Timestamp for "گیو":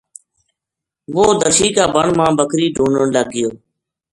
3.33-3.49